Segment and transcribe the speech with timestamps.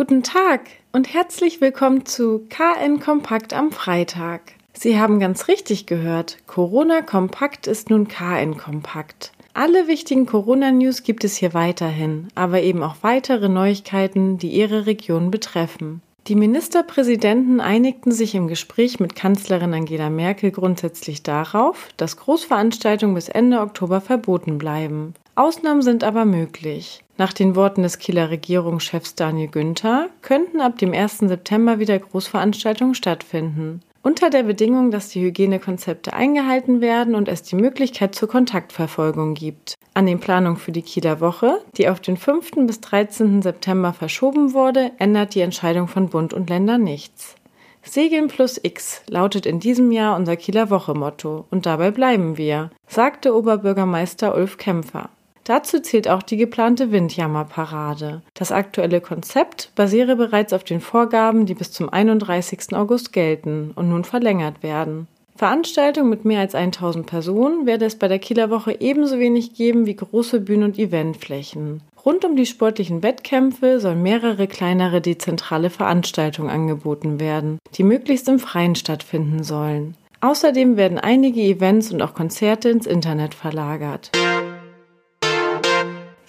[0.00, 0.62] Guten Tag
[0.92, 4.40] und herzlich willkommen zu KN Kompakt am Freitag.
[4.72, 9.32] Sie haben ganz richtig gehört, Corona Kompakt ist nun KN Kompakt.
[9.52, 15.30] Alle wichtigen Corona-News gibt es hier weiterhin, aber eben auch weitere Neuigkeiten, die Ihre Region
[15.30, 16.00] betreffen.
[16.28, 23.28] Die Ministerpräsidenten einigten sich im Gespräch mit Kanzlerin Angela Merkel grundsätzlich darauf, dass Großveranstaltungen bis
[23.28, 25.12] Ende Oktober verboten bleiben.
[25.34, 27.02] Ausnahmen sind aber möglich.
[27.16, 31.18] Nach den Worten des Kieler Regierungschefs Daniel Günther könnten ab dem 1.
[31.18, 33.82] September wieder Großveranstaltungen stattfinden.
[34.02, 39.74] Unter der Bedingung, dass die Hygienekonzepte eingehalten werden und es die Möglichkeit zur Kontaktverfolgung gibt.
[39.92, 42.66] An den Planungen für die Kieler Woche, die auf den 5.
[42.66, 43.42] bis 13.
[43.42, 47.34] September verschoben wurde, ändert die Entscheidung von Bund und Ländern nichts.
[47.82, 52.70] Segeln plus X lautet in diesem Jahr unser Kieler Woche Motto und dabei bleiben wir,
[52.86, 55.10] sagte Oberbürgermeister Ulf Kämpfer.
[55.50, 58.22] Dazu zählt auch die geplante Windjammerparade.
[58.34, 62.72] Das aktuelle Konzept basiere bereits auf den Vorgaben, die bis zum 31.
[62.72, 65.08] August gelten und nun verlängert werden.
[65.34, 69.86] Veranstaltungen mit mehr als 1000 Personen werde es bei der Kieler Woche ebenso wenig geben
[69.86, 71.80] wie große Bühnen und Eventflächen.
[72.06, 78.38] Rund um die sportlichen Wettkämpfe sollen mehrere kleinere dezentrale Veranstaltungen angeboten werden, die möglichst im
[78.38, 79.96] Freien stattfinden sollen.
[80.20, 84.12] Außerdem werden einige Events und auch Konzerte ins Internet verlagert.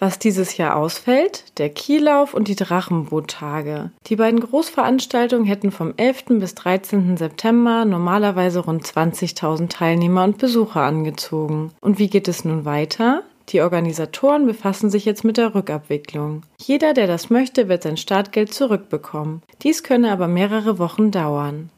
[0.03, 3.91] Was dieses Jahr ausfällt, der Kiellauf und die Drachenboottage.
[4.07, 6.39] Die beiden Großveranstaltungen hätten vom 11.
[6.39, 7.17] bis 13.
[7.17, 11.69] September normalerweise rund 20.000 Teilnehmer und Besucher angezogen.
[11.81, 13.21] Und wie geht es nun weiter?
[13.49, 16.41] Die Organisatoren befassen sich jetzt mit der Rückabwicklung.
[16.59, 19.43] Jeder, der das möchte, wird sein Startgeld zurückbekommen.
[19.61, 21.69] Dies könne aber mehrere Wochen dauern.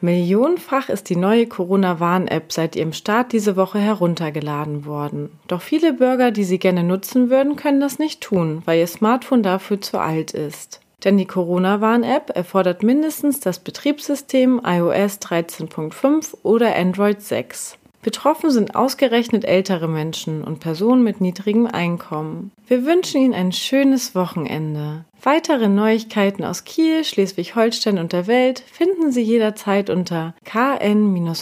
[0.00, 5.30] Millionenfach ist die neue Corona-Warn-App seit ihrem Start diese Woche heruntergeladen worden.
[5.48, 9.42] Doch viele Bürger, die sie gerne nutzen würden, können das nicht tun, weil ihr Smartphone
[9.42, 10.80] dafür zu alt ist.
[11.04, 17.78] Denn die Corona-Warn-App erfordert mindestens das Betriebssystem iOS 13.5 oder Android 6.
[18.06, 22.52] Betroffen sind ausgerechnet ältere Menschen und Personen mit niedrigem Einkommen.
[22.68, 25.04] Wir wünschen Ihnen ein schönes Wochenende.
[25.24, 31.40] Weitere Neuigkeiten aus Kiel, Schleswig-Holstein und der Welt finden Sie jederzeit unter kn-online.de.